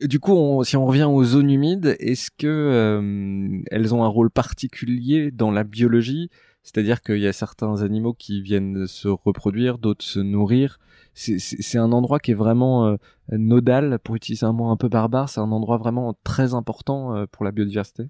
[0.00, 4.30] Du coup, si on revient aux zones humides, est-ce que euh, elles ont un rôle
[4.30, 6.30] particulier dans la biologie?
[6.62, 10.78] C'est-à-dire qu'il y a certains animaux qui viennent se reproduire, d'autres se nourrir.
[11.14, 12.96] C'est un endroit qui est vraiment euh,
[13.32, 15.28] nodal, pour utiliser un mot un peu barbare.
[15.28, 18.04] C'est un endroit vraiment très important euh, pour la biodiversité?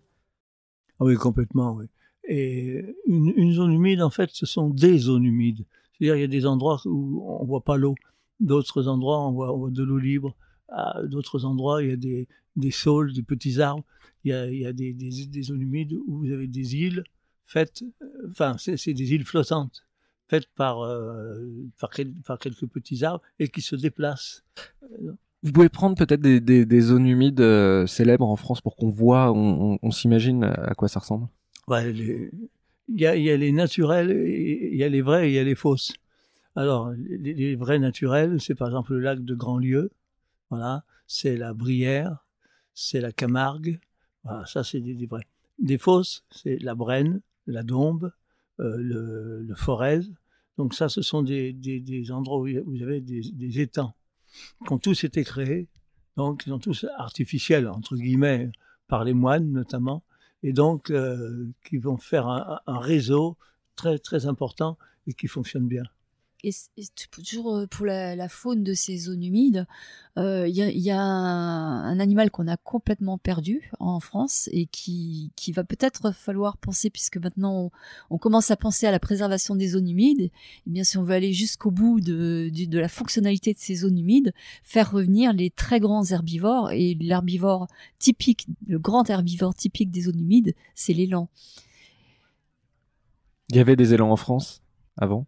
[1.00, 1.72] Ah oui, complètement.
[1.72, 1.86] Oui.
[2.24, 5.64] Et une, zone humide, en fait, ce sont des zones humides.
[5.92, 7.94] C'est-à-dire, il y a des endroits où on voit pas l'eau,
[8.40, 10.36] d'autres endroits on on voit de l'eau libre
[10.68, 13.84] à d'autres endroits, il y a des, des saules, des petits arbres.
[14.24, 16.76] Il y a, il y a des, des, des, zones humides où vous avez des
[16.76, 17.04] îles
[17.46, 19.86] faites, euh, enfin, c'est des îles flottantes,
[20.28, 21.46] faites par, euh,
[21.80, 21.90] par,
[22.26, 24.44] par, quelques petits arbres et qui se déplacent.
[25.42, 28.90] Vous pouvez prendre peut-être des, des, des, zones humides euh, célèbres en France pour qu'on
[28.90, 31.28] voit, on, on, on s'imagine à quoi ça ressemble?
[31.68, 32.30] Ouais, il,
[32.88, 35.44] y a, y a les naturels, il y a les vrais et il y a
[35.44, 35.92] les fausses.
[36.56, 39.90] Alors, les, les vrais naturels, c'est par exemple le lac de Grandlieu,
[40.50, 42.24] voilà, c'est la Brière,
[42.74, 43.80] c'est la Camargue.
[44.24, 45.26] Voilà, ça c'est des, des, vrais.
[45.58, 48.12] Des fausses, c'est la Brenne, la Dombe,
[48.60, 50.00] euh, le, Forez.
[50.56, 53.94] Donc ça, ce sont des, des, endroits où vous avez des, des étangs
[54.66, 55.68] qui ont tous été créés.
[56.16, 58.50] Donc ils sont tous artificiels entre guillemets
[58.88, 60.02] par les moines notamment,
[60.42, 63.36] et donc euh, qui vont faire un, un réseau
[63.76, 65.84] très très important et qui fonctionne bien
[66.44, 66.52] et,
[67.10, 69.66] toujours pour la, faune de ces zones humides,
[70.16, 74.66] il euh, y, a, y, a, un animal qu'on a complètement perdu en France et
[74.66, 77.70] qui, qui va peut-être falloir penser, puisque maintenant
[78.10, 80.30] on, commence à penser à la préservation des zones humides,
[80.66, 83.76] eh bien si on veut aller jusqu'au bout de, de, de, la fonctionnalité de ces
[83.76, 84.32] zones humides,
[84.62, 90.20] faire revenir les très grands herbivores, et l'herbivore typique, le grand herbivore typique des zones
[90.20, 91.28] humides, c'est l'élan.
[93.50, 94.62] Il y avait des élans en France
[94.96, 95.26] avant?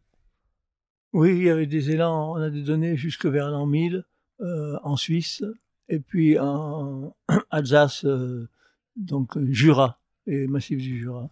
[1.12, 4.04] Oui, il y avait des élans, on a des données jusque vers l'an 1000
[4.40, 5.44] euh, en Suisse,
[5.88, 7.14] et puis en
[7.50, 8.48] Alsace, euh,
[8.96, 11.28] donc Jura, et massif du Jura.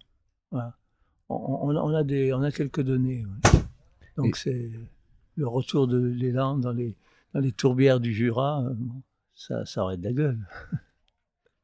[0.50, 0.76] Voilà.
[1.28, 3.24] On, on, a des, on a quelques données.
[3.24, 3.60] Ouais.
[4.16, 4.70] Donc c'est
[5.36, 6.96] le retour de l'élan dans les,
[7.34, 8.74] dans les tourbières du Jura, euh,
[9.34, 10.38] ça, ça aurait de la gueule.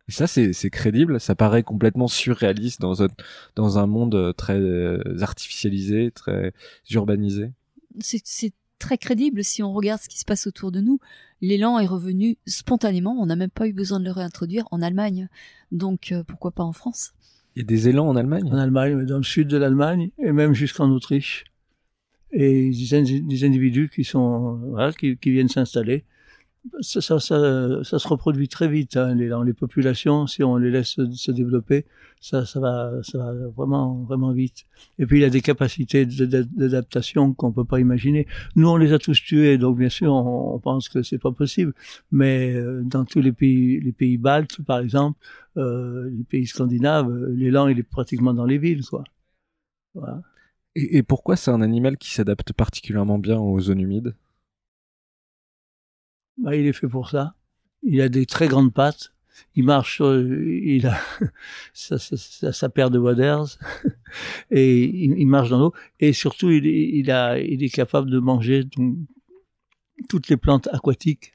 [0.07, 1.19] Et ça, c'est crédible?
[1.19, 3.09] Ça paraît complètement surréaliste dans un,
[3.57, 6.53] dans un monde très euh, artificialisé, très
[6.91, 7.53] urbanisé?
[8.01, 10.99] C'est très crédible si on regarde ce qui se passe autour de nous.
[11.41, 15.29] L'élan est revenu spontanément, on n'a même pas eu besoin de le réintroduire en Allemagne.
[15.73, 17.13] Donc euh, pourquoi pas en France?
[17.57, 18.49] Il y a des élans en Allemagne?
[18.51, 21.45] En Allemagne, dans le sud de l'Allemagne et même jusqu'en Autriche.
[22.33, 26.05] Et des, des individus qui sont voilà, qui, qui viennent s'installer
[26.81, 30.27] ça, ça, ça, se reproduit très vite hein, les, populations.
[30.27, 31.85] Si on les laisse se, développer,
[32.21, 34.65] ça, ça, va, ça va vraiment, vraiment vite.
[34.99, 38.27] Et puis il a des capacités d'adaptation qu'on peut pas imaginer.
[38.57, 41.75] Nous, on les a tous tués, donc bien sûr, on, pense que c'est pas possible.
[42.11, 45.19] Mais euh, dans tous les pays, les pays baltes, par exemple,
[45.57, 49.05] euh, les pays scandinaves, l'élan il est pratiquement dans les villes, quoi.
[50.75, 54.15] Et pourquoi c'est un animal qui s'adapte particulièrement bien aux zones humides?
[56.39, 57.35] Bah, il est fait pour ça.
[57.83, 59.13] Il a des très grandes pattes.
[59.57, 60.99] Il marche, il a
[61.75, 63.59] sa, paire de waders
[64.51, 65.73] et il, marche dans l'eau.
[65.99, 68.65] Et surtout, il, est capable de manger
[70.09, 71.35] toutes les plantes aquatiques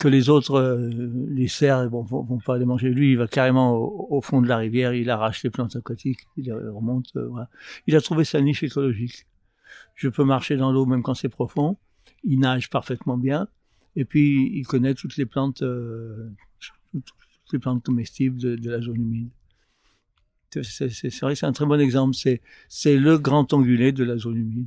[0.00, 0.88] que les autres, euh,
[1.28, 2.88] les cerfs, bon, vont, pas les manger.
[2.88, 6.52] Lui, il va carrément au, fond de la rivière, il arrache les plantes aquatiques, il
[6.52, 7.10] remonte.
[7.16, 7.28] Euh.
[7.86, 9.26] Il a trouvé sa niche écologique.
[9.94, 11.76] Je peux marcher dans l'eau même quand c'est profond.
[12.24, 13.48] Il nage parfaitement bien
[13.96, 16.30] et puis, il connaît toutes les plantes, euh,
[16.92, 19.30] toutes les plantes comestibles de, la zone humide.
[20.62, 22.16] C'est vrai c'est un très bon exemple.
[22.68, 24.66] C'est le grand ongulé de la zone humide.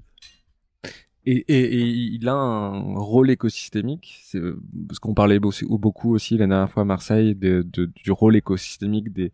[1.25, 4.25] Et, et, il a un rôle écosystémique,
[4.88, 9.31] parce qu'on parlait beaucoup aussi la dernière fois à Marseille du rôle écosystémique des,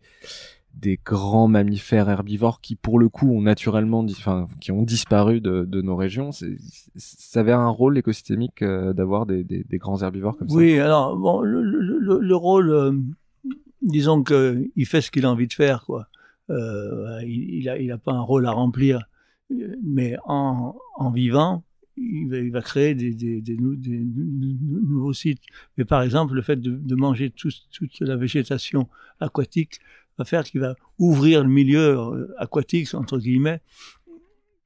[0.74, 5.80] des grands mammifères herbivores qui, pour le coup, ont naturellement, enfin, qui ont disparu de,
[5.82, 6.30] nos régions.
[6.32, 10.56] Ça avait un rôle écosystémique euh, d'avoir des, des, grands herbivores comme ça?
[10.56, 12.92] Oui, alors bon, le, le, le rôle, euh,
[13.82, 16.06] disons que il fait ce qu'il a envie de faire, quoi.
[16.50, 19.04] Euh, il, il, a, pas un rôle à remplir,
[19.84, 21.62] mais en, en vivant,
[21.96, 25.42] il va, il va, créer des, des, nouveaux sites.
[25.76, 28.88] Mais par exemple, le fait de, manger tout, toute la végétation
[29.20, 29.80] aquatique
[30.20, 33.60] va faire qu'il va ouvrir le milieu euh, aquatique, entre guillemets,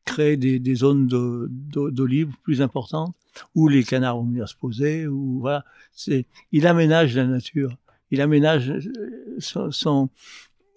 [0.04, 3.14] créer des, zones d'eau libre plus importantes,
[3.54, 5.64] où les canards vont venir se poser, ou voilà.
[5.92, 7.76] C'est, il aménage la nature.
[8.10, 10.10] Il aménage euh, son,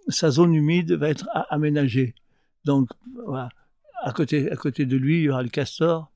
[0.07, 2.15] sa zone humide va être aménagée.
[2.63, 2.89] Donc,
[3.25, 3.49] voilà.
[4.03, 6.11] À côté, à côté de lui, il y aura le castor.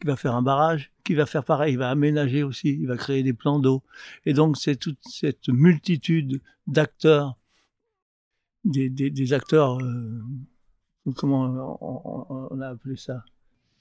[0.00, 2.96] qui va faire un barrage, qui va faire pareil, il va aménager aussi, il va
[2.96, 3.82] créer des plans d'eau.
[4.26, 7.36] Et donc c'est toute cette multitude d'acteurs,
[8.64, 10.22] des, des, acteurs, euh,
[11.16, 13.24] comment on, a appelé ça?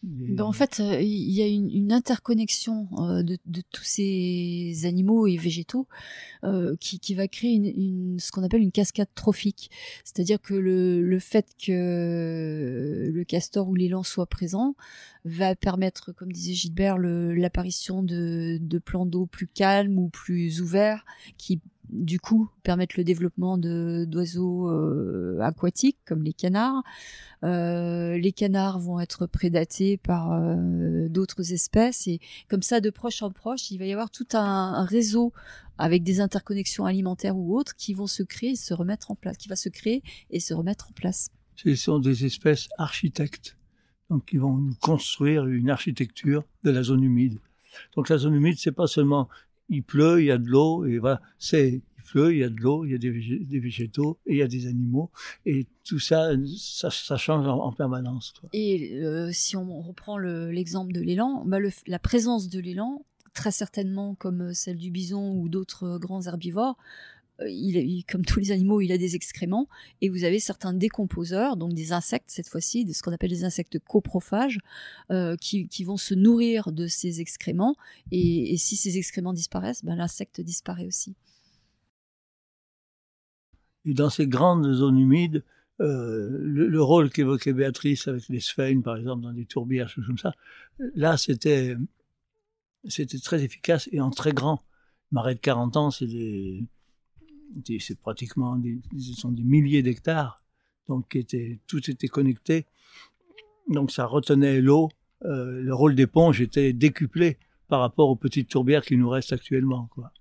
[0.02, 3.38] Ben, en fait, euh, il y a une, une interconnexion euh, de,
[3.74, 5.88] tous ces animaux et végétaux
[6.80, 9.70] qui, qui, va créer une, ce qu'on appelle une cascade trophique.
[10.06, 14.76] C'est-à-dire que le, le, fait que le castor ou l'élan soit présent
[15.26, 21.04] va permettre, comme disait Gilbert, l'apparition de, de plans d'eau plus calmes ou plus ouverts
[21.38, 26.84] qui du coup permettre le développement d'oiseaux euh, aquatiques comme les canards.
[27.44, 32.20] Euh, les canards vont être prédatés par euh, d'autres espèces et
[32.50, 35.34] comme ça de proche en proche, il va y avoir tout un, réseau
[35.78, 39.38] avec des interconnexions alimentaires ou autres qui vont se créer et se remettre en place,
[39.38, 41.30] qui va se créer et se remettre en place.
[41.56, 43.58] Ce sont des espèces architectes,
[44.10, 47.40] donc qui vont construire une architecture de la zone humide.
[47.96, 49.30] Donc la zone humide, c'est pas seulement
[49.70, 51.22] il pleut, il y a de l'eau, et voilà,
[51.54, 54.42] il pleut, il y a de l'eau, il y a des, végétaux, et il y
[54.42, 55.12] a des animaux,
[55.46, 56.32] et tout ça,
[56.90, 58.34] ça, change en, permanence.
[58.54, 61.58] Et euh, si on reprend l'exemple de l'élan, bah
[61.88, 66.78] la présence de l'élan, très certainement comme celle du bison ou d'autres grands herbivores,
[67.48, 69.68] il, comme tous les animaux, il a des excréments,
[70.02, 73.44] et vous avez certains décomposeurs, donc des insectes cette fois-ci, de ce qu'on appelle des
[73.44, 74.60] insectes coprophages,
[75.12, 77.76] euh, qui, qui, vont se nourrir de ces excréments,
[78.12, 81.16] et, si ces excréments disparaissent, ben, l'insecte disparaît aussi.
[83.86, 85.44] Et dans ces grandes zones humides,
[85.82, 90.06] euh, le, le, rôle qu'évoquait Béatrice avec les sphènes, par exemple, dans des tourbières, choses
[90.22, 90.34] ça,
[90.94, 91.78] là, c'était,
[92.86, 94.64] c'était très efficace et en très grand.
[95.12, 96.68] Marais de 40 ans, c'est des,
[97.80, 100.44] c'est pratiquement des, ce sont des milliers d'hectares,
[100.88, 102.66] donc était, tout était connecté.
[103.70, 104.90] Donc ça retenait l'eau.
[105.26, 107.38] Euh, le rôle d'éponge était décuplé
[107.68, 109.88] par rapport aux petites tourbières qui nous restent actuellement.
[109.92, 110.12] Quoi.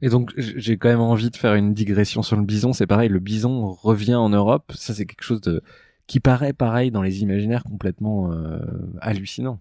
[0.00, 2.72] Et donc j'ai quand même envie de faire une digression sur le bison.
[2.72, 4.72] C'est pareil, le bison revient en Europe.
[4.74, 5.62] Ça c'est quelque chose de
[6.06, 8.58] qui paraît pareil dans les imaginaires complètement euh,
[9.00, 9.60] hallucinant.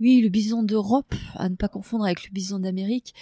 [0.00, 3.14] Oui, le bison d'Europe, à ne pas confondre avec le bison d'Amérique.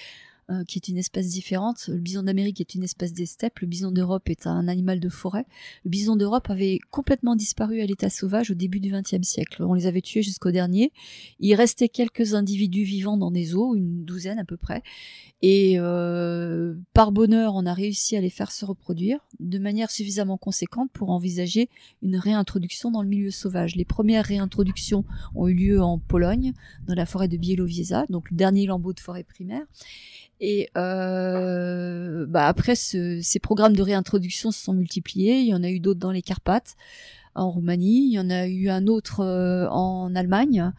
[0.51, 1.89] Euh, qui est une espèce différente.
[1.89, 3.59] Le bison d'Amérique est une espèce des steppes.
[3.59, 5.45] Le bison d'Europe est un animal de forêt.
[5.85, 9.63] Le bison d'Europe avait complètement disparu à l'état sauvage au début du XXe siècle.
[9.63, 10.91] On les avait tués jusqu'au dernier.
[11.39, 14.83] Il restait quelques individus vivants dans des eaux, une douzaine à peu près.
[15.43, 20.39] Et euh, par bonheur, on a réussi à les faire se reproduire de manière suffisamment
[20.39, 21.69] conséquente pour envisager
[22.01, 23.77] une réintroduction dans le milieu sauvage.
[23.77, 25.05] Les premières réintroductions
[25.35, 26.55] ont eu lieu en Pologne,
[26.87, 29.67] dans la forêt de Bielowieza, donc le dernier lambeau de forêt primaire.
[30.41, 35.41] Et euh, bah après, ce, ces programmes de réintroduction se sont multipliés.
[35.41, 36.77] Il y en a eu d'autres dans les Carpates,
[37.35, 38.09] en Roumanie.
[38.09, 40.73] Il y en a eu un autre euh, en Allemagne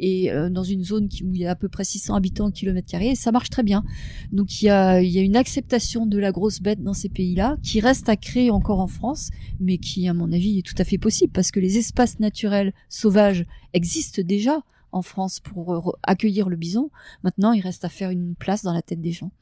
[0.00, 2.46] et euh, dans une zone qui, où il y a à peu près 600 habitants
[2.46, 3.08] au kilomètre carré.
[3.08, 3.84] Et ça marche très bien.
[4.32, 7.08] Donc il y a, il y a une acceptation de la grosse bête dans ces
[7.08, 10.74] pays-là qui reste à créer encore en France, mais qui, à mon avis, est tout
[10.78, 15.92] à fait possible parce que les espaces naturels sauvages existent déjà en France pour euh,
[16.02, 16.90] accueillir le bison.
[17.22, 19.32] Maintenant, il reste à faire une place dans la tête des gens.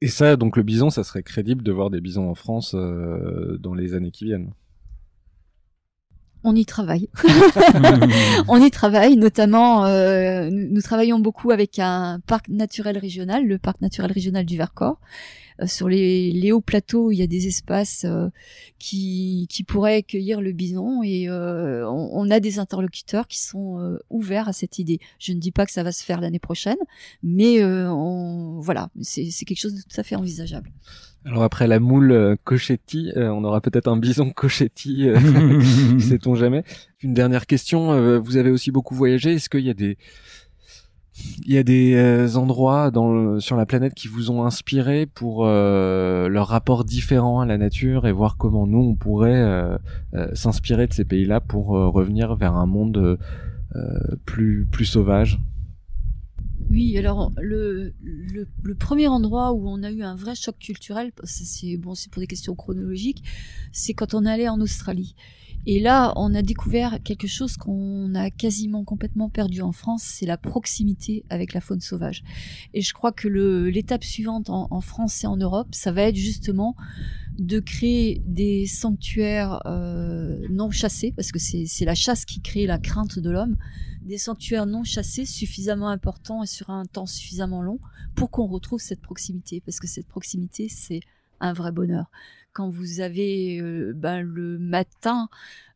[0.00, 3.58] Et ça, donc le bison, ça serait crédible de voir des bisons en France euh,
[3.58, 4.52] dans les années qui viennent.
[6.44, 7.08] On y travaille.
[8.48, 13.80] on y travaille, notamment, euh, nous travaillons beaucoup avec un parc naturel régional, le parc
[13.80, 15.00] naturel régional du Vercors,
[15.66, 18.28] sur les, les, hauts plateaux, il y a des espaces euh,
[18.78, 24.52] qui, pourraient accueillir le bison et euh, on, a des interlocuteurs qui sont ouverts à
[24.52, 25.00] cette idée.
[25.18, 26.78] Je ne dis pas que ça va se faire l'année prochaine,
[27.22, 27.60] mais
[28.60, 30.70] voilà, c'est quelque chose de tout à fait envisageable.
[31.24, 35.08] Alors après la moule Cochetti, on aura peut-être un bison Cochetti,
[36.00, 36.64] sait-on jamais.
[37.02, 39.98] Une dernière question, vous avez aussi beaucoup voyagé, est-ce qu'il y a des
[41.44, 42.90] il y a des euh, endroits
[43.40, 48.06] sur la planète qui vous ont inspiré pour euh, leur rapport différent à la nature
[48.06, 49.78] et voir comment nous on pourrait euh,
[50.34, 53.18] s'inspirer de ces pays-là pour revenir vers un monde
[54.24, 55.38] plus plus sauvage?
[56.70, 61.12] Oui, alors le, le, le, premier endroit où on a eu un vrai choc culturel,
[61.24, 63.22] c'est bon, c'est pour des questions chronologiques,
[63.72, 65.14] c'est quand on allait en Australie.
[65.66, 70.26] Et là, on a découvert quelque chose qu'on a quasiment complètement perdu en France, c'est
[70.26, 72.22] la proximité avec la faune sauvage.
[72.74, 76.74] Et je crois que l'étape suivante en, France et en Europe, ça va être justement
[77.38, 82.78] de créer des sanctuaires euh, non chassés, parce que c'est la chasse qui crée la
[82.78, 83.56] crainte de l'homme,
[84.02, 87.78] des sanctuaires non chassés suffisamment importants et sur un temps suffisamment long
[88.14, 91.00] pour qu'on retrouve cette proximité, parce que cette proximité, c'est
[91.40, 92.10] un vrai bonheur.
[92.52, 95.28] Quand vous avez euh, ben, le matin,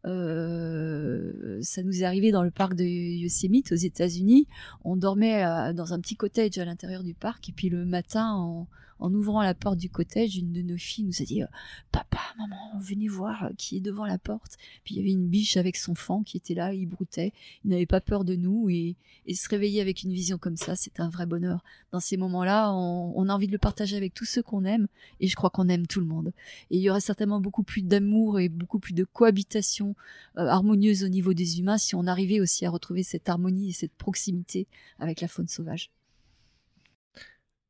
[0.04, 4.46] euh, ça nous est arrivé dans le parc de Yosemite aux États-Unis.
[4.84, 8.32] On dormait euh, dans un petit cottage à l'intérieur du parc et puis le matin,
[8.32, 8.66] en,
[9.02, 11.46] en ouvrant la porte du cottage, une de nos filles nous a dit euh,
[11.90, 14.56] Papa, maman, venez voir euh, qui est devant la porte.
[14.84, 17.32] Puis il y avait une biche avec son fan qui était là, il broutait,
[17.64, 18.94] il n'avait pas peur de nous et,
[19.34, 21.64] se réveiller avec une vision comme ça, c'est un vrai bonheur.
[21.90, 24.86] Dans ces moments-là, on, on, a envie de le partager avec tous ceux qu'on aime
[25.18, 26.32] et je crois qu'on aime tout le monde.
[26.70, 29.96] Et il y aurait certainement beaucoup plus d'amour et beaucoup plus de cohabitation
[30.38, 33.72] euh, harmonieuse au niveau des humains si on arrivait aussi à retrouver cette harmonie et
[33.72, 34.68] cette proximité
[35.00, 35.90] avec la faune sauvage.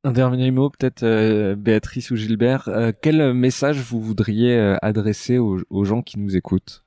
[0.05, 2.67] Un dernier mot, peut-être euh, Béatrice ou Gilbert.
[2.67, 6.83] Euh, quel message vous voudriez euh, adresser aux, aux, gens qui nous écoutent?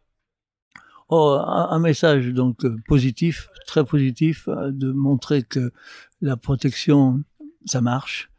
[1.08, 5.72] Oh, un, message donc euh, positif, très positif, euh, de montrer que
[6.20, 7.22] la protection,
[7.64, 8.30] ça marche,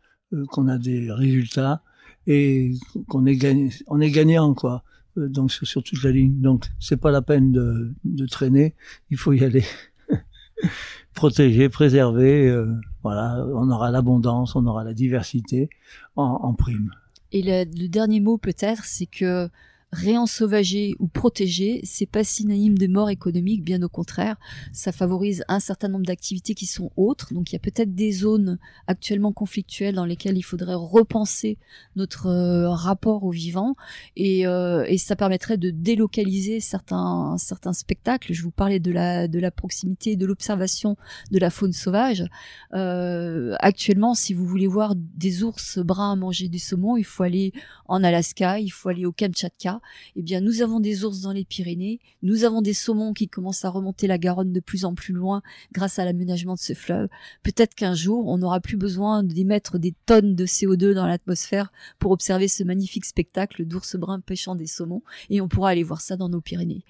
[0.51, 1.81] qu'on a des résultats
[2.27, 2.73] et
[3.07, 4.83] qu'on est gagné, on est gagnant quoi.
[5.15, 6.39] Donc sur, sur toute la ligne.
[6.39, 8.75] Donc c'est pas la peine de, de traîner,
[9.09, 9.63] il faut y aller.
[11.15, 12.63] protéger, préserver.
[13.07, 15.69] Voilà, on aura l'abondance, on aura la diversité
[16.17, 16.91] en, prime.
[17.31, 19.49] Et le dernier mot peut-être, c'est que
[19.93, 24.35] réensauvager ou protéger, c'est pas synonyme de mort économique, bien au contraire.
[24.73, 27.33] Ça favorise un certain nombre d'activités qui sont autres.
[27.33, 31.57] Donc il y a peut-être des zones actuellement conflictuelles dans lesquelles il faudrait repenser
[31.95, 33.75] notre euh, rapport au vivant
[34.17, 38.33] et, euh, ça permettrait de délocaliser certains certains spectacles.
[38.33, 40.97] Je vous parlais de la de la proximité, de l'observation
[41.31, 42.25] de la faune sauvage.
[42.73, 47.53] Euh, actuellement, si vous voulez voir des ours bruns manger du saumon, il faut aller
[47.85, 49.76] en Alaska, il faut aller au Kamchatka
[50.15, 53.65] eh bien, nous avons des ours dans les Pyrénées, nous avons des saumons qui commencent
[53.65, 55.41] à remonter la Garonne de plus en plus loin
[55.71, 57.07] grâce à l'aménagement de ce fleuve.
[57.43, 62.11] Peut-être qu'un jour, on n'aura plus besoin d'émettre des tonnes de CO2 dans l'atmosphère pour
[62.11, 66.17] observer ce magnifique spectacle d'ours bruns pêchant des saumons, et on pourra aller voir ça
[66.17, 66.83] dans nos Pyrénées.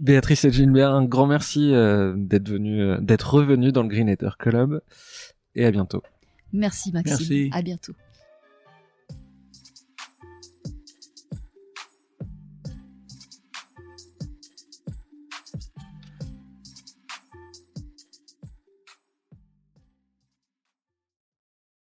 [0.00, 4.16] Béatrice et Gilbert, un grand merci euh, d'être venu, euh, d'être revenu dans le Green
[4.38, 4.82] Club,
[5.54, 6.02] et à bientôt.
[6.52, 7.16] Merci Maxime.
[7.18, 7.50] Merci.
[7.52, 7.92] À bientôt.